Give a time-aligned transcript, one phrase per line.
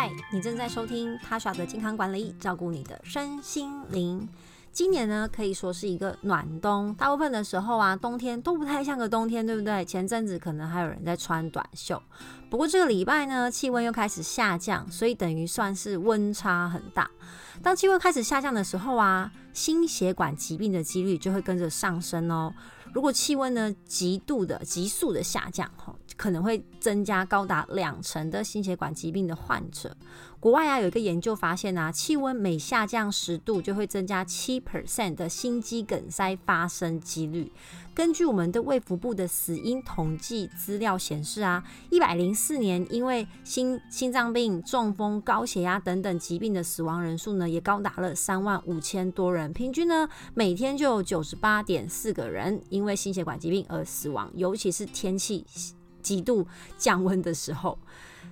[0.00, 4.28] 嗨，你正在收听 Tasha 的健康管理，照顾你的身心灵。
[4.70, 9.84] 今年呢，可以说是一个暖冬，大部分的时候啊，冬天都不太像个冬天，对不对？
[9.84, 12.00] 前阵子可能还有人在穿短袖，
[12.48, 17.10] 不过这个礼拜呢，气温又开始下降，所以等于算是温差很大。
[17.60, 22.54] 当气温开始下降的时候啊，心血管疾病的几率就会跟着上升哦。
[22.92, 25.70] 如果气温呢极度的急速的下降，
[26.16, 29.96] 可能会增加高达两成的心血管疾病的患者。
[30.40, 37.52] 国外啊有一个研究发现啊，气温每下降十度，就会增加七 percent 的心肌梗塞发生几率。
[37.98, 55.44] 根据我们的卫福部的死因统计资料显示啊，一百零四年因为心心脏病、中风、高血压等等疾病的死亡人数呢，也高达了三万五千多人，平均呢每天就有九十八点四个人因为心血管疾病而死亡，尤其是天气
[56.00, 56.46] 极度
[56.76, 57.76] 降温的时候。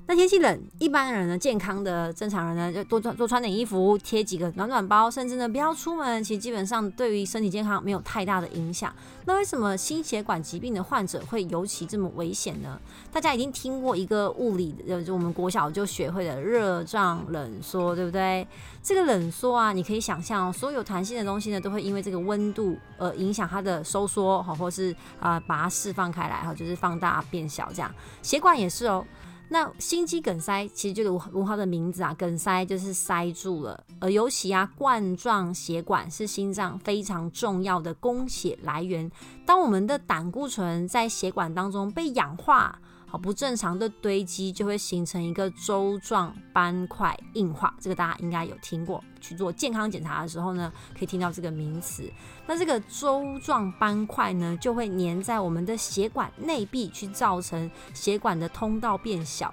[0.09, 8.94] 那天气冷，一般人呢，健康的正常人呢，就多穿多穿点衣服，贴几个暖暖包，甚至呢不要出门，其实基本上对于身体健康没有太大的影响。
[9.25, 12.81] 那为什么心血管疾病的患者会尤其这么危险呢？
[13.11, 18.47] 大家已经听过一个物理，就我们国小就学会的热胀冷缩，对不对？
[18.84, 27.92] 这个冷缩啊，你可以想象，所有弹性的东西呢，都会因为这个温度而影响它的收缩，好，或是啊把它释放开来，哈，就是放大变小这样。
[28.22, 29.05] 血管也是哦。
[29.48, 39.11] 那心肌梗塞其实就如如它的名字啊，梗塞就是塞住了，而尤其啊冠状血管是心脏非常重要的供血来源。
[39.47, 42.78] 当我们的胆固醇在血管当中被氧化，
[43.17, 47.75] 不正常的堆积，就会形成一个粥状斑块硬化。
[47.81, 52.11] 这个大家应该有听过，去做健康检查的时候呢，可以听到这个名词。
[52.47, 59.53] 那这个粥状斑块呢，就会粘在我们的血管内壁，去造成血管的通道变小。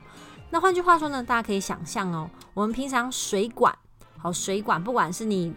[0.50, 3.76] 那换句话说呢，大家可以想象哦，我们平常水管，
[4.18, 5.54] 好水管，不管是你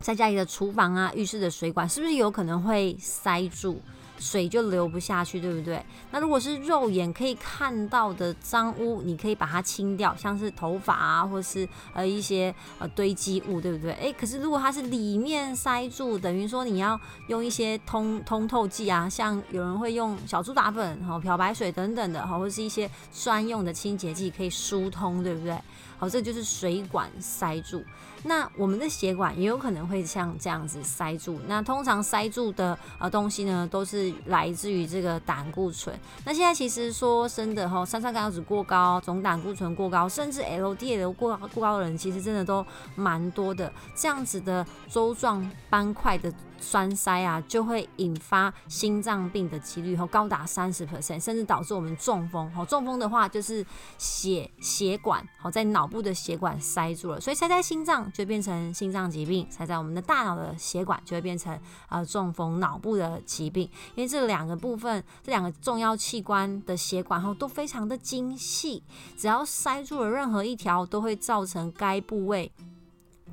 [0.00, 3.80] 在家里的厨房啊、浴室的水管，是不是有可能会塞住？
[4.18, 5.84] 水就流不下去，对不对？
[6.10, 13.92] 那如果是肉眼可以看到的脏污，你可以把它清掉，像是头发啊，或是呃一些呃堆积物，对不对？
[13.94, 25.56] 诶，可是如果它是里面塞住，等于说你要用一些通通透剂啊，像有人会用小苏打粉、好漂白水等等的，好，或是一些专用的清洁剂可以疏通，对不对？
[25.98, 27.82] 好，这就是水管塞住。
[28.24, 31.40] 那我们的血管也有可能会像这样子塞住。
[31.46, 35.96] 那通常塞住的呃东西呢，都是来自于这个胆固醇。
[36.24, 43.72] 那现在其实说真的哈，三酸甘油酯过高、总胆固醇过高，甚至 LDL 过高过高的人，其实真的都蛮多的。
[43.94, 46.32] 这样子的粥状斑块的。
[46.58, 52.50] 栓塞啊，就会引发心脏病的几率，高达三十 percent，甚至导致我们中风。
[52.52, 53.64] 好，中风的话就是
[53.98, 61.58] 血血管好在脑部的血管塞住了，所以塞在心脏就变成心脏疾病，塞在我们的大脑的血管就会变成
[61.88, 63.68] 呃中风脑部的疾病。
[63.94, 68.82] 因为这两个部分，这两个重要器官的血管后都非常的精细，
[69.16, 72.50] 只要塞住了任何一条，都会造成该部位。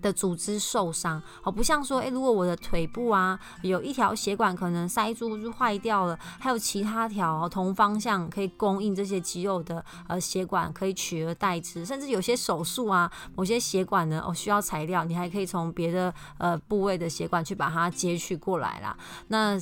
[0.04, 18.96] 的组织受伤，好，不像说，诶，如果我的腿部啊有一条血管可能塞住就坏掉了，还有其他条同方向可以供应这些肌肉的呃血管可以取而代之，甚至有些手术啊，某些血管呢哦需要材料，你还可以从别的呃部位的血管去把它截取过来啦。
[19.30, 19.58] 那。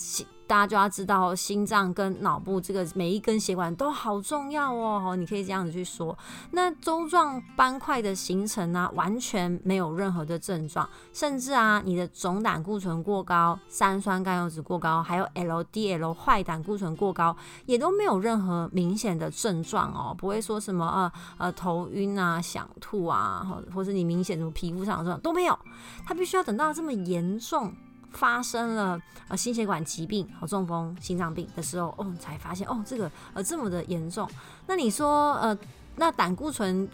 [0.51, 5.15] 大家就要知道，心脏跟脑部这个每一根血管都好重要哦。
[5.15, 6.17] 你可以这样子去说。
[6.51, 17.33] 那粥状斑块的形成呢，完全没有任何的症状，甚至啊，你的总胆固醇过高、三酸甘油酯过高，还有 LDL 坏胆固醇过高，
[17.65, 25.57] 也都没有任何明显的症状哦，不会说什么呃呃头晕啊、想吐啊，或或是你明显什么皮肤上的症状都没有。
[26.05, 27.73] 它必须要等到这么严重。
[28.11, 34.29] 发生了呃心血管疾病和中风、心脏病的时候，哦，才发现哦这个呃这么的严重。
[34.67, 35.57] 那你说呃
[35.95, 36.87] 那胆固醇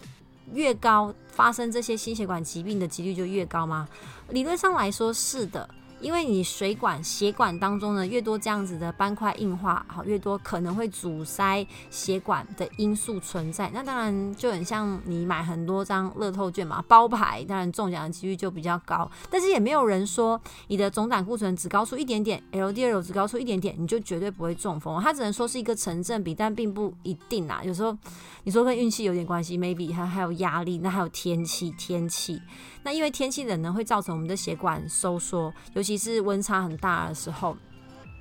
[0.52, 3.88] 越高，发生这些心血管疾病的几率就越高吗？
[4.30, 5.68] 理论上来说是的。
[6.00, 13.70] 因为你水管、血管当中呢，越多这样子的斑块硬化，好，越多可能会阻塞血管的因素存在。
[13.74, 19.10] 那当然就很像你买很多张乐透券嘛，包牌，当然中奖的几率就比较高。
[19.30, 25.00] 但是也没有人说你的总胆固醇只高出一点点，LDL 只高出一点点，你就绝对不会中风。
[25.02, 27.60] 它只能说是一个成正比，但并不一定啊。
[27.64, 27.96] 有时候
[28.44, 32.40] 你说跟运气有点关系，maybe 还还有压力，那还有天气，天气。
[32.84, 37.56] 那因为天气冷呢，会造成我们的血管收缩，尤其其是温差很大的时候，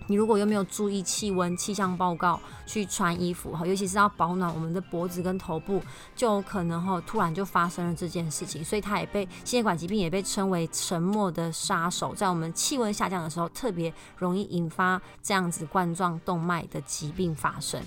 [0.08, 5.82] 你如果又没有注意气温、气象报告去穿衣服哈，尤其是要保暖我们的脖子跟头部，
[6.16, 8.64] 就有可能哈突然就发生了这件事情。
[8.64, 17.84] 所以它也被心血管疾病也被称为沉默的杀手，在我们气温下降的时候，特别容易引发这样子冠状动脉的疾病发生。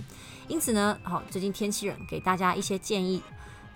[0.47, 3.23] 因此呢，好，最近天气冷，给大家一些建议。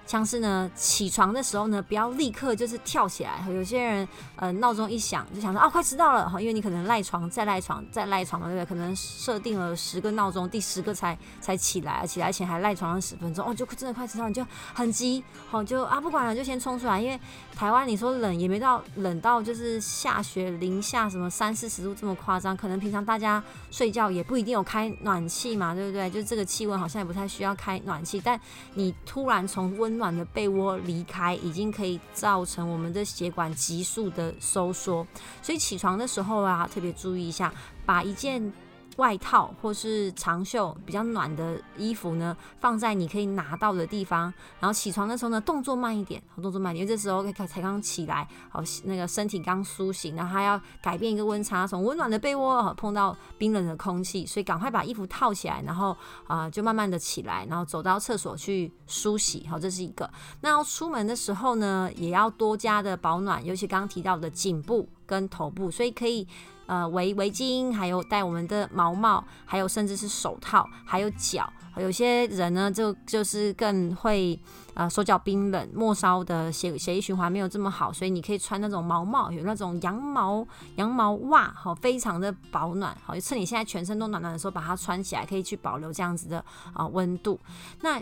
[0.06, 3.44] 像是呢，起床的时候呢，不要立刻就是跳起来。
[3.48, 8.66] 有些人，呃，闹钟一响就想说啊，快迟到了哈，因为你可能赖床再赖床再赖床嘛，对不对？
[8.66, 17.00] 可能设定了十个闹钟，第十个才才起来，起来前还赖床了十分钟，哦，就真的快迟到，你就很急，好就啊，不管了，就先冲出来。
[17.00, 17.18] 因为
[17.56, 26.10] 台湾你说冷也没到冷到就是下雪零下什么三四十度这么夸张，可能平常大家睡觉也不一定有开暖气嘛，对不对？
[26.10, 28.38] 就这个气温好像也不太需要开暖气，但
[28.74, 35.06] 你突然从温暖的被窝离开，已经可以造成我们的血管急速的收缩，
[35.42, 37.52] 所以起床的时候啊，特别注意一下，
[37.86, 38.52] 把一件。
[38.96, 44.32] 外套或是长袖比较暖的衣服呢，放在你可以拿到的地方。
[44.60, 60.08] 然后起床的时候呢，动作慢一点，动作慢一点，因为这时候才刚起来，好，那个身体刚苏醒，然后还要改变一个温差，从温暖的被窝碰到冰冷的空气，所以赶快把衣服套起来，然后啊、就慢慢的起来，然后走到厕所去梳洗，好，这是一个。
[60.40, 66.26] 那要出门的时候呢，也要多加的保暖，尤其刚刚提到的颈部跟头部，所以可以。
[66.66, 71.50] 呃，围围巾，还有戴我们的毛帽，还有甚至是手套，还有脚。
[71.76, 74.38] 有些人呢，就就是更会
[74.74, 80.46] 呃手脚冰冷，末梢的血血液循环没有这么好，所以你可以穿那种毛帽，有那种羊毛
[80.76, 87.40] 羊毛袜，好，非常的保暖，好，就趁你现在全身都暖暖的时候，把它穿起来，可以去保留这样子的啊温度。
[87.80, 88.00] 那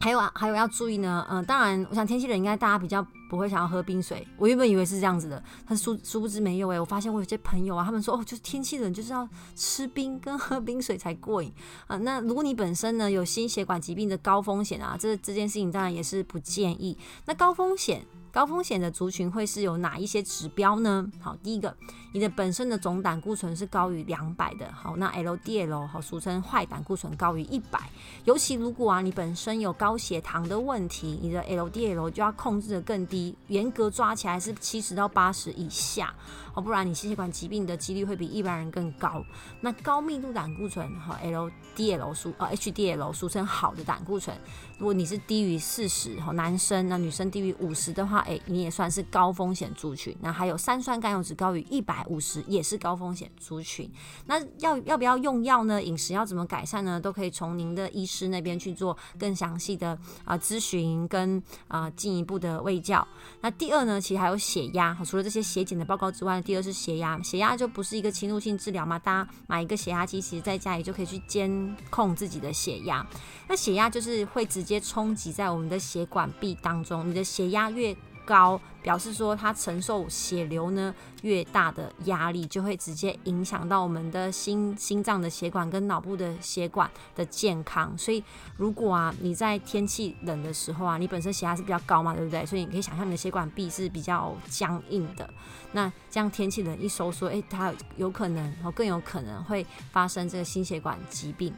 [0.00, 4.26] 还有啊，还有要注意呢，嗯、当然，我想天气冷，应该大家比较不会想要喝冰水。
[4.38, 11.52] 我原本以为是这样子的，但殊殊不知没有诶、我发现我有些朋友啊，他们说哦，就是天气冷就是要吃冰跟喝冰水才过瘾
[11.86, 16.96] 啊、 那如果你本身呢有心血管疾病的高风险啊，这这件事情当然也是不建议。
[17.26, 18.06] 那高风险。
[18.32, 21.06] 高风险的族群会是有哪一些指标呢？
[21.20, 21.76] 好，第一个，
[22.12, 27.90] 你的本身的总胆固醇是高于两百的，好，那 LDL 好，俗称坏胆固醇高于一百，
[28.24, 36.14] 尤其如果啊你本身有高血糖的问题，你的 LDL 就要控制的更低，严格抓起来是七十到八十以下。
[36.52, 39.24] 哦，不然你心血管疾病的几率会比一般人更高。
[39.60, 44.36] 那高密度胆固醇和 LDL 俗呃 HDL 俗称好的胆固醇，
[44.76, 50.16] 如果你是低于四十，好，男生那女生低于五十的话，哎，你也算是高风险族群。
[50.20, 53.90] 那还有三酸甘油酯高于一百五十，也是高风险族群。
[54.26, 55.82] 那要要不要用药呢？
[55.82, 57.00] 饮食要怎么改善呢？
[57.00, 63.06] 都可以从您的医师那边去做更详细的啊咨询跟啊进一步的卫教。
[63.40, 66.40] 那第二呢，其实还有血压，除了这些血检的报告之外。
[66.40, 73.06] 第二是血压，血压就不是一个侵入性治疗嘛，大家买一个血压机，其实在家里就可以去监控自己的血压。
[73.46, 77.94] 那血压就是会直接冲击在我们的血管壁当中，你的血压越
[78.30, 87.92] 高，表示说它承受血流呢越大的压力，就会直接影响到我们的心心脏的血管跟脑部的血管的健康。
[87.98, 88.22] 所以
[88.56, 92.46] 如果啊你在天气冷的时候啊，你本身血压是比较高嘛，对不对？
[92.46, 95.28] 所以你可以想象你的血管壁是比较僵硬的。
[95.72, 101.52] 那这样天气冷一收缩，诶，它有可能哦更有可能会发生这个心血管疾病。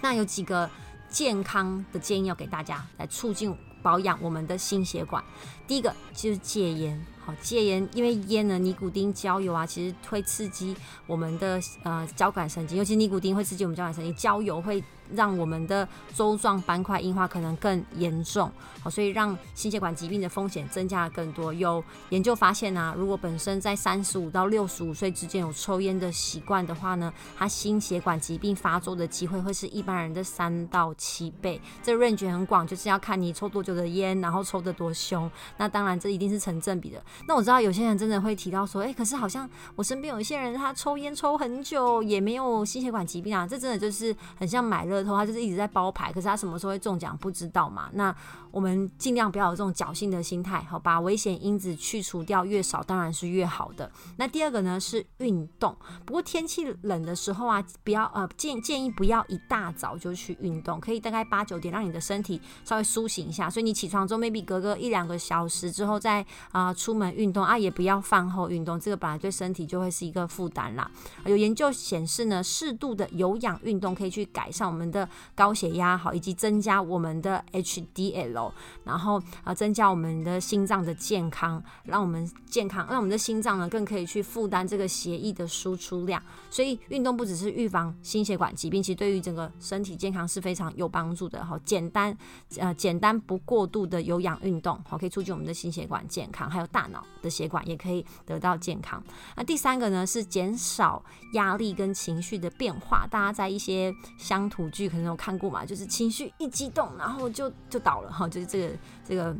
[0.00, 0.68] 那有几个
[1.08, 3.56] 健康的建议要给大家来促进。
[3.84, 5.22] 保养我们的心血管，
[5.66, 7.06] 第一个就是戒烟。
[7.26, 10.74] 好，戒烟，因为烟呢，尼古丁、焦油啊，其实会刺激
[11.06, 14.82] 我们的呃交感神经，尤其尼古丁会刺激我们交感神经，焦油会。
[15.12, 18.50] 让我们的粥状斑块硬化可能更严重，
[18.82, 21.52] 好，所以让心血管疾病的风险增加了更多。
[21.52, 31.60] 有研究发现啊，如果本身在三十五到六十五岁之间有抽烟的习惯的话呢，他心血管疾病发作的机会会是一般人的三到七倍。
[31.82, 35.30] 这 range 很广，就是要看你抽多久的烟，然后抽得多凶。
[35.58, 37.02] 那当然这一定是成正比的。
[37.26, 45.04] 那我知道有些人真的会提到说，哎，可是好像我身边有一些人他抽烟抽很久也没有心血管疾病啊，这真的就是很像买乐。
[45.04, 47.88] 他就是一直在包牌，可是他什么时候会中奖不知道嘛？
[47.92, 48.14] 那
[48.50, 53.90] 我们尽量不要有这种侥幸的心态，好，把危险因子去除掉越少当然是越好的。
[54.16, 63.50] 那第二个呢是运动，不过天气冷的时候啊，不要呃建建议不要一大早就去运动，可以大概八九点让你的身体稍微苏醒一下。
[63.50, 70.90] 所以你起床之后，maybe 隔个一两个小时之后再啊、出门运动啊，也不要饭后运动，这个本来对身体就会是一个负担啦。
[71.26, 78.52] 有研究显示呢，适度的有氧运动可以去改善我们的高血压，好，以及增加我们的 HDL，
[78.84, 86.22] 然后啊，增加我们的心脏的健康，让我们健康，让我们的心脏呢更可以去负担这个血液的输出量。
[86.50, 91.44] 所以运动不只是预防心血管疾病，其实对于整个身体健康是非常有帮助的。
[91.44, 92.16] 好，简单
[92.58, 99.02] 呃简单不过度的有氧运动，好，可以促进我们的心血管健康，还有大脑的血管也可以得到健康。
[99.36, 103.06] 那第三个呢是减少压力跟情绪的变化。
[103.10, 108.74] 大家在一些乡土剧可能有看过嘛，就是情绪一激动，然后就就倒了哈，就是这个
[109.08, 109.34] 这个。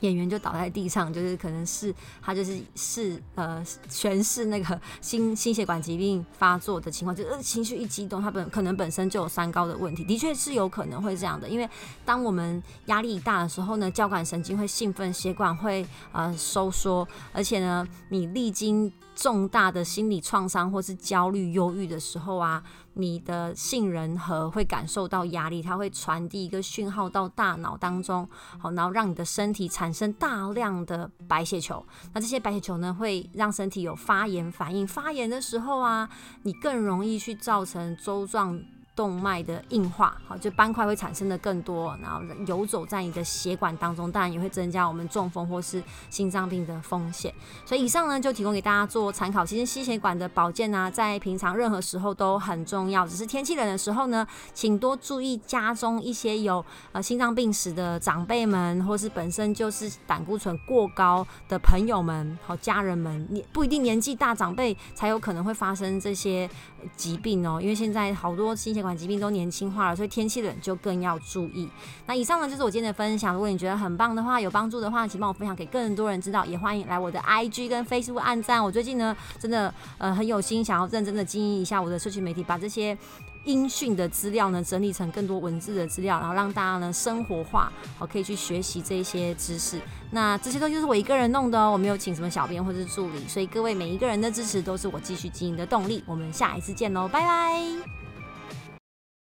[0.00, 11.48] 演员就倒在地上，就是可能是他就是是呃全是那个心心血管疾病发作的情况，就是情绪一激动，他本可能本身就有三高的问题，的确是有可能会这样的。
[11.48, 11.70] 因为
[12.04, 22.60] 当我们压力大的时候呢，交感神经会兴奋，血管会呃收缩，而且呢，你历经重大的心理创伤或是焦虑、忧郁的时候啊。
[22.94, 31.84] 你的杏仁核会感受到压力，它会传递一个讯号到大脑当中，好，然后让你的身体产生大量的白血球。
[32.12, 34.86] 那这些白血球呢，会让身体有发炎反应。
[34.86, 36.08] 发炎的时候啊，
[36.42, 38.62] 你更容易去造成周状。
[38.94, 47.32] 动脉的硬化，好，就斑块会产生的更多，然后游走在你的血管当中，当然也会增加我们中风或是心脏病的风险。
[47.64, 49.46] 所以以上呢，就提供给大家做参考。
[49.46, 66.48] 其实心血管的保健呢、啊，在平常任何时候都很重要，只是天气冷的时候呢，请多注意家中一些有呃心脏病史的长辈们，或是本身就是胆固醇过高的朋友们，好，家人们，你不一定年纪大长辈才有可能会发生这些
[66.94, 71.68] 疾病哦，因为现在好多心血管疾病都年轻化了，所以天气冷就更要注意。
[72.06, 73.32] 那以上呢，就是我今天的分享。
[73.32, 76.44] 如果你觉得很棒的话，有帮助的话，请帮我分享给更多人知道。
[76.44, 78.62] 也欢迎来我的 IG 跟 Facebook 按赞。
[78.62, 82.96] 我最近呢，真的呃很有心，想要认真的经营一下我的社群媒体，把这些
[83.44, 89.80] 音讯的资料呢整理成更多文字的资料，然后让大家呢生活化，好可以去学习这些知识。
[90.10, 96.04] 那这些东西是我一个人弄的哦，我没有请什么小编或是助理，所以各位每一个人的支持都是我继续经营的动力。
[96.06, 98.01] 我们下一次见喽，拜拜。